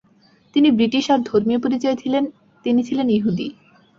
তিনি 0.55 0.69
ব্রিটিশ 0.71 1.05
আর 1.09 1.19
ধর্মীয় 1.23 1.59
পরিচয়ে 1.59 1.95
তিনি 2.65 2.81
ছিলেন 2.87 3.07
ইহুদি। 3.09 3.47